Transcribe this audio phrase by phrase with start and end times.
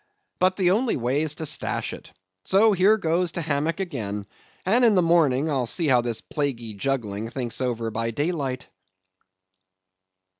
[0.39, 2.11] how?—but the only way's to stash it;
[2.43, 4.25] so here goes to hammock again;
[4.65, 8.67] and in the morning, I'll see how this plaguey juggling thinks over by daylight."